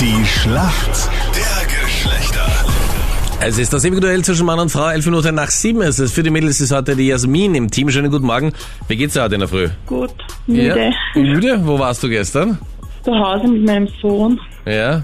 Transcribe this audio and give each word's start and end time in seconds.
Die 0.00 0.24
Schlacht 0.24 1.10
der 1.34 1.66
Geschlechter. 1.82 2.46
Es 3.40 3.58
ist 3.58 3.72
das 3.72 3.84
ewige 3.84 4.00
Duell 4.00 4.24
zwischen 4.24 4.46
Mann 4.46 4.58
und 4.60 4.70
Frau. 4.70 4.88
Elf 4.88 5.04
Minuten 5.06 5.34
nach 5.34 5.48
sieben 5.50 5.80
ist 5.82 5.98
es. 5.98 6.12
Für 6.12 6.22
die 6.22 6.30
Mädels 6.30 6.60
ist 6.60 6.72
heute 6.72 6.94
die 6.96 7.08
Jasmin 7.08 7.54
im 7.54 7.70
Team. 7.70 7.90
Schönen 7.90 8.10
guten 8.10 8.26
Morgen. 8.26 8.52
Wie 8.88 8.96
geht's 8.96 9.14
dir 9.14 9.22
heute 9.22 9.34
in 9.34 9.40
der 9.40 9.48
Früh? 9.48 9.68
Gut, 9.86 10.12
müde. 10.46 10.92
Ja? 11.14 11.20
Müde? 11.20 11.60
Wo 11.64 11.78
warst 11.78 12.02
du 12.02 12.08
gestern? 12.08 12.58
Zu 13.04 13.12
Hause 13.12 13.48
mit 13.48 13.64
meinem 13.66 13.88
Sohn. 14.00 14.38
Ja. 14.66 15.02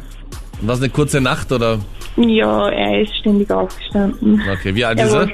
War 0.63 0.75
es 0.75 0.81
eine 0.81 0.91
kurze 0.91 1.21
Nacht 1.21 1.51
oder? 1.53 1.79
Ja, 2.17 2.69
er 2.69 3.03
ist 3.03 3.17
ständig 3.17 3.51
aufgestanden. 3.51 4.41
Okay, 4.53 4.75
wie 4.75 4.85
alt 4.85 4.99
Er 4.99 5.07
ist 5.07 5.13
er? 5.15 5.29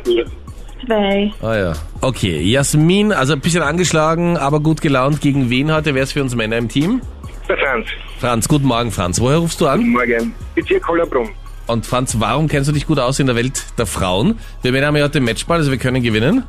zwei. 0.87 1.33
Ah 1.43 1.57
ja. 1.57 1.73
Okay, 2.01 2.41
Jasmin, 2.41 3.13
also 3.13 3.35
ein 3.35 3.41
bisschen 3.41 3.63
angeschlagen, 3.63 4.37
aber 4.39 4.61
gut 4.61 4.81
gelaunt. 4.81 5.21
Gegen 5.21 5.51
wen 5.51 5.73
heute? 5.73 5.95
Wer 5.95 6.05
ist 6.05 6.13
für 6.13 6.23
uns 6.23 6.35
Männer 6.35 6.57
im 6.57 6.69
Team? 6.69 7.03
Der 7.51 7.59
Franz. 7.59 7.87
Franz, 8.21 8.47
guten 8.47 8.67
Morgen, 8.69 8.93
Franz. 8.93 9.21
Woher 9.21 9.39
rufst 9.39 9.61
du 9.61 9.67
an? 9.67 9.85
Morgen. 9.89 10.33
Bezirk 10.55 10.87
Hollerbrunn. 10.87 11.31
Und 11.67 11.85
Franz, 11.85 12.15
warum 12.21 12.47
kennst 12.47 12.69
du 12.69 12.73
dich 12.73 12.87
gut 12.87 13.01
aus 13.01 13.19
in 13.19 13.27
der 13.27 13.35
Welt 13.35 13.65
der 13.77 13.87
Frauen? 13.87 14.39
Wir 14.63 14.71
Männer 14.71 14.87
haben 14.87 14.97
ja 14.97 15.03
heute 15.03 15.15
den 15.15 15.25
Matchball, 15.25 15.59
also 15.59 15.73
wir 15.73 15.79
können 15.79 16.01
gewinnen. 16.01 16.45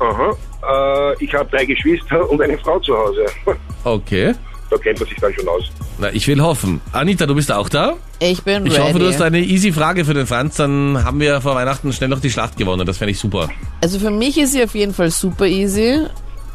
Aha. 0.00 1.12
Äh, 1.12 1.24
ich 1.24 1.32
habe 1.32 1.48
drei 1.50 1.64
Geschwister 1.64 2.28
und 2.28 2.42
eine 2.42 2.58
Frau 2.58 2.78
zu 2.80 2.94
Hause. 2.94 3.24
Okay. 3.86 4.34
da 4.70 4.76
kennt 4.78 4.98
man 5.00 5.08
sich 5.08 5.18
dann 5.18 5.32
schon 5.34 5.46
aus. 5.48 5.64
Na, 5.98 6.10
ich 6.12 6.26
will 6.28 6.40
hoffen. 6.42 6.80
Anita, 6.92 7.24
du 7.26 7.34
bist 7.34 7.50
auch 7.52 7.68
da? 7.70 7.94
Ich 8.18 8.42
bin 8.42 8.66
Ich 8.66 8.72
ready. 8.72 8.82
hoffe, 8.82 8.98
du 8.98 9.06
hast 9.08 9.20
eine 9.22 9.40
easy 9.40 9.72
Frage 9.72 10.04
für 10.04 10.14
den 10.14 10.26
Franz. 10.26 10.56
Dann 10.56 11.04
haben 11.04 11.20
wir 11.20 11.40
vor 11.40 11.54
Weihnachten 11.54 11.90
schnell 11.92 12.08
noch 12.10 12.20
die 12.20 12.30
Schlacht 12.30 12.56
gewonnen. 12.58 12.86
Das 12.86 12.98
fände 12.98 13.12
ich 13.12 13.18
super. 13.18 13.48
also 13.82 13.98
für 13.98 14.10
mich 14.10 14.38
ist 14.38 14.52
sie 14.52 14.62
auf 14.64 14.74
jeden 14.74 14.92
Fall 14.94 15.10
super 15.10 15.46
easy. 15.46 16.06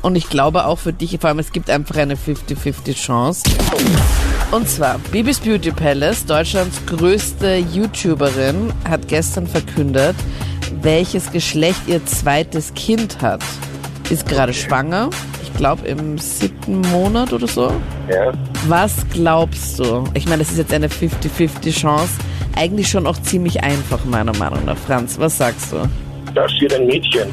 Und 0.02 0.16
ich 0.16 0.30
glaube 0.30 0.66
auch 0.66 0.80
für 0.80 0.94
dich, 0.94 1.18
vor 1.20 1.30
allem 1.30 1.40
es 1.40 1.52
gibt 1.52 1.70
einfach 1.70 1.98
eine 1.98 2.16
50-50 2.16 2.96
Chance. 2.96 3.44
Und 4.52 4.68
zwar, 4.68 4.98
Bibis 5.12 5.40
Beauty 5.40 5.72
Palace, 5.72 6.26
Deutschlands 6.26 6.82
größte 6.86 7.58
YouTuberin, 7.58 8.74
hat 8.88 9.08
gestern 9.08 9.46
verkündet, 9.46 10.16
welches 10.82 11.32
Geschlecht 11.32 11.82
ihr 11.88 12.06
zweites 12.06 12.74
Kind 12.74 13.22
hat. 13.22 13.44
Ist 14.10 14.28
gerade 14.28 14.54
schwanger. 14.54 15.10
Ich 15.44 15.54
glaube 15.54 15.86
im 15.88 16.18
siebten 16.18 16.82
Monat 16.82 17.34
oder 17.34 17.48
so. 17.48 17.72
Ja. 18.10 18.32
Was 18.68 18.96
glaubst 19.14 19.78
du? 19.80 20.06
Ich 20.14 20.26
meine, 20.26 20.40
das 20.40 20.52
ist 20.52 20.58
jetzt 20.58 20.74
eine 20.74 20.88
50-50 20.88 21.72
Chance. 21.72 22.14
Eigentlich 22.56 22.88
schon 22.90 23.06
auch 23.06 23.22
ziemlich 23.22 23.62
einfach, 23.62 24.04
meiner 24.06 24.36
Meinung 24.38 24.66
nach. 24.66 24.78
Franz, 24.78 25.20
was 25.20 25.38
sagst 25.38 25.74
du? 25.74 25.88
Das 26.34 26.52
wird 26.60 26.74
ein 26.74 26.88
Mädchen. 26.88 27.30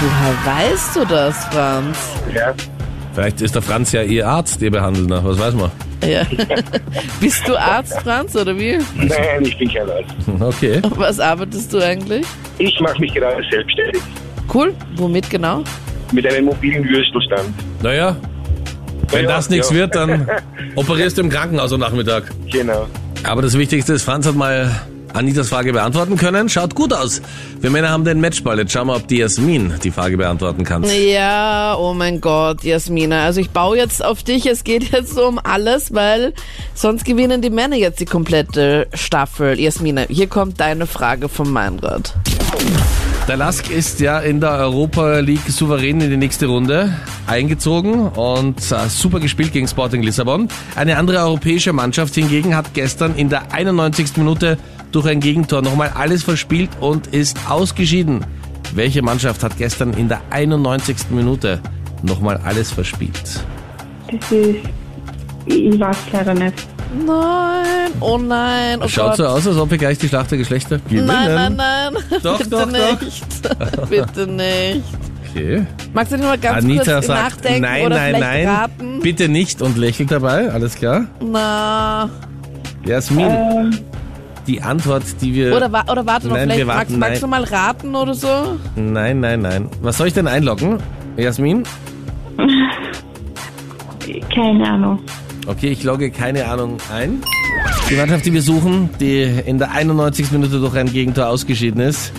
Woher 0.00 0.54
weißt 0.70 0.96
du 0.96 1.04
das, 1.04 1.44
Franz? 1.46 1.98
Ja. 2.34 2.54
Vielleicht 3.14 3.40
ist 3.40 3.54
der 3.54 3.62
Franz 3.62 3.90
ja 3.92 4.02
ihr 4.02 4.28
Arzt, 4.28 4.62
ihr 4.62 4.70
behandelt 4.70 5.08
nach. 5.08 5.24
Was 5.24 5.38
weiß 5.38 5.54
man? 5.54 5.70
Ja. 6.06 6.22
Bist 7.20 7.46
du 7.48 7.56
Arzt, 7.56 8.00
Franz, 8.02 8.36
oder 8.36 8.56
wie? 8.56 8.78
Nein, 8.94 9.42
ich 9.42 9.58
bin 9.58 9.68
kein 9.72 9.88
Arzt. 9.90 10.14
Okay. 10.40 10.80
Was 10.96 11.18
arbeitest 11.18 11.72
du 11.72 11.78
eigentlich? 11.80 12.24
Ich 12.58 12.78
mache 12.80 13.00
mich 13.00 13.12
gerade 13.12 13.42
selbstständig. 13.50 14.00
Cool. 14.52 14.72
Womit 14.96 15.28
genau? 15.30 15.64
Mit 16.12 16.24
einem 16.26 16.44
mobilen 16.46 16.88
Würstelstand. 16.88 17.48
Naja, 17.82 18.16
wenn 19.10 19.24
Ja, 19.24 19.28
das 19.30 19.50
nichts 19.50 19.70
ja. 19.70 19.76
wird, 19.76 19.96
dann 19.96 20.28
operierst 20.76 21.18
du 21.18 21.22
im 21.22 21.28
Krankenhaus 21.30 21.72
am 21.72 21.80
Nachmittag. 21.80 22.24
Genau. 22.52 22.86
Aber 23.24 23.42
das 23.42 23.58
Wichtigste 23.58 23.94
ist, 23.94 24.04
Franz 24.04 24.26
hat 24.28 24.36
mal 24.36 24.70
Anitas 25.12 25.48
Frage 25.48 25.72
beantworten 25.72 26.16
können. 26.16 26.48
Schaut 26.48 26.74
gut 26.74 26.92
aus. 26.92 27.22
Wir 27.60 27.70
Männer 27.70 27.90
haben 27.90 28.04
den 28.04 28.20
Matchball. 28.20 28.58
Jetzt 28.58 28.72
schauen 28.72 28.88
wir, 28.88 28.96
ob 28.96 29.08
die 29.08 29.18
Jasmin 29.18 29.74
die 29.82 29.90
Frage 29.90 30.16
beantworten 30.16 30.64
kann. 30.64 30.84
Ja, 30.84 31.76
oh 31.78 31.94
mein 31.94 32.20
Gott, 32.20 32.62
Jasmina. 32.64 33.24
Also 33.24 33.40
ich 33.40 33.50
baue 33.50 33.76
jetzt 33.76 34.04
auf 34.04 34.22
dich. 34.22 34.46
Es 34.46 34.64
geht 34.64 34.92
jetzt 34.92 35.14
so 35.14 35.26
um 35.26 35.38
alles, 35.42 35.94
weil 35.94 36.32
sonst 36.74 37.04
gewinnen 37.04 37.42
die 37.42 37.50
Männer 37.50 37.76
jetzt 37.76 38.00
die 38.00 38.04
komplette 38.04 38.86
Staffel. 38.94 39.58
Jasmina, 39.58 40.02
hier 40.08 40.26
kommt 40.26 40.60
deine 40.60 40.86
Frage 40.86 41.28
von 41.28 41.50
Meinrad. 41.50 42.14
Der 43.28 43.36
Lask 43.36 43.70
ist 43.70 44.00
ja 44.00 44.20
in 44.20 44.40
der 44.40 44.52
Europa 44.52 45.18
League 45.18 45.46
souverän 45.48 46.00
in 46.00 46.08
die 46.08 46.16
nächste 46.16 46.46
Runde 46.46 46.96
eingezogen 47.26 48.08
und 48.08 48.58
äh, 48.72 48.88
super 48.88 49.20
gespielt 49.20 49.52
gegen 49.52 49.68
Sporting 49.68 50.02
Lissabon. 50.02 50.48
Eine 50.76 50.96
andere 50.96 51.18
europäische 51.18 51.74
Mannschaft 51.74 52.14
hingegen 52.14 52.56
hat 52.56 52.72
gestern 52.72 53.14
in 53.16 53.28
der 53.28 53.52
91. 53.52 54.16
Minute 54.16 54.56
durch 54.92 55.06
ein 55.06 55.20
Gegentor 55.20 55.62
nochmal 55.62 55.90
alles 55.94 56.22
verspielt 56.22 56.70
und 56.80 57.08
ist 57.08 57.38
ausgeschieden. 57.48 58.24
Welche 58.74 59.02
Mannschaft 59.02 59.42
hat 59.42 59.56
gestern 59.56 59.92
in 59.94 60.08
der 60.08 60.20
91. 60.30 60.96
Minute 61.10 61.60
nochmal 62.02 62.38
alles 62.44 62.70
verspielt? 62.70 63.22
Das 64.10 64.32
ist. 64.32 64.56
Ich 65.46 65.80
weiß 65.80 65.96
leider 66.12 66.34
nicht. 66.34 66.66
Nein, 67.06 67.90
oh 68.00 68.16
nein, 68.18 68.80
oh 68.82 68.88
Schaut 68.88 69.08
Gott. 69.08 69.16
so 69.18 69.26
aus, 69.26 69.46
als 69.46 69.56
ob 69.58 69.70
wir 69.70 69.76
gleich 69.78 69.98
die 69.98 70.08
Schlacht 70.08 70.30
der 70.30 70.38
Geschlechter 70.38 70.78
gewinnen. 70.78 71.06
Nein, 71.06 71.34
nein, 71.34 71.54
nein. 71.56 72.20
Doch, 72.22 72.38
Bitte 72.38 72.50
doch, 72.50 72.60
doch. 72.72 73.00
nicht. 73.00 73.24
Bitte 73.90 74.26
nicht. 74.26 74.82
Okay. 75.30 75.66
Magst 75.92 76.12
du 76.12 76.16
dich 76.16 76.24
mal 76.26 76.38
ganz 76.38 76.64
Anita 76.64 76.92
kurz 76.94 77.06
sagt 77.06 77.34
nachdenken 77.36 77.60
nein, 77.60 77.86
oder 77.86 77.96
nein, 77.96 78.14
vielleicht 78.14 78.44
nein. 78.46 78.48
raten? 78.56 79.00
Bitte 79.00 79.28
nicht 79.28 79.60
und 79.60 79.76
lächelt 79.76 80.10
dabei, 80.10 80.50
alles 80.50 80.74
klar? 80.76 81.04
Na. 81.20 82.08
Jasmin, 82.86 83.26
Ähm, 83.30 83.78
die 84.48 84.62
Antwort, 84.62 85.02
die 85.20 85.34
wir... 85.34 85.54
Oder, 85.54 85.70
wa 85.70 85.84
oder 85.90 86.06
warte 86.06 86.28
noch, 86.28 86.36
vielleicht 86.36 86.66
magst, 86.66 86.78
warten, 86.78 86.98
magst 86.98 87.12
nein. 87.12 87.20
du 87.20 87.26
mal 87.28 87.44
raten 87.44 87.94
oder 87.94 88.14
so? 88.14 88.58
Nein, 88.76 89.20
nein, 89.20 89.42
nein. 89.42 89.68
Was 89.82 89.98
soll 89.98 90.08
ich 90.08 90.14
denn 90.14 90.26
einloggen? 90.26 90.78
Jasmin? 91.16 91.64
keine 94.34 94.68
Ahnung. 94.68 95.00
Okay, 95.46 95.68
ich 95.68 95.82
logge 95.84 96.10
keine 96.10 96.46
Ahnung 96.46 96.78
ein. 96.92 97.22
Die 97.90 97.94
Mannschaft, 97.94 98.26
die 98.26 98.32
wir 98.32 98.42
suchen, 98.42 98.90
die 99.00 99.22
in 99.22 99.58
der 99.58 99.70
91. 99.72 100.30
Minute 100.32 100.58
durch 100.60 100.74
ein 100.76 100.92
Gegentor 100.92 101.28
ausgeschieden 101.28 101.80
ist 101.80 102.12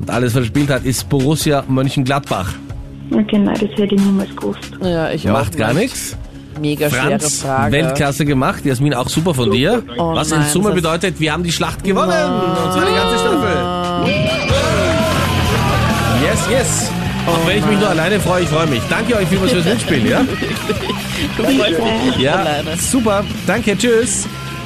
und 0.00 0.10
alles 0.10 0.32
verspielt 0.32 0.70
hat, 0.70 0.84
ist 0.84 1.08
Borussia 1.08 1.64
Mönchengladbach. 1.68 2.52
Okay, 3.10 3.38
nein, 3.38 3.54
das 3.54 3.70
hätte 3.70 3.94
ich 3.94 4.00
niemals 4.00 4.34
gewusst. 4.36 4.70
Ja, 4.82 5.10
ich 5.10 5.24
Macht 5.24 5.54
auch 5.54 5.58
gar 5.58 5.72
nicht. 5.72 5.82
nichts. 5.82 6.16
Mega 6.60 6.88
schwere 6.90 7.08
Franz, 7.18 7.42
Frage. 7.42 7.72
Weltklasse 7.72 8.24
gemacht. 8.24 8.64
Jasmin, 8.64 8.94
auch 8.94 9.08
super 9.08 9.34
von 9.34 9.50
dir. 9.50 9.82
Oh 9.98 10.14
Was 10.14 10.30
in 10.32 10.38
nein, 10.40 10.48
Summe 10.50 10.66
das- 10.66 10.74
bedeutet, 10.76 11.20
wir 11.20 11.32
haben 11.32 11.42
die 11.42 11.52
Schlacht 11.52 11.84
gewonnen. 11.84 12.10
Und 12.10 12.72
zwar 12.72 12.86
die 12.86 12.94
ganze 12.94 13.18
Staffel. 13.18 13.56
Yes, 16.22 16.40
yes. 16.50 16.90
Auch 17.26 17.46
wenn 17.46 17.58
ich 17.58 17.66
mich 17.66 17.78
nur 17.78 17.88
alleine 17.90 18.18
freue, 18.20 18.42
ich 18.42 18.48
freue 18.48 18.66
mich. 18.66 18.80
Danke 18.88 19.16
euch 19.16 19.28
vielmals 19.28 19.52
fürs 19.52 19.64
Mitspielen, 19.66 20.06
ja? 20.08 20.20
Ja, 22.18 22.46
super. 22.78 23.24
Danke, 23.46 23.76
tschüss. 23.76 24.26